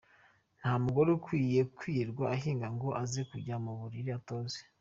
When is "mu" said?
3.63-3.71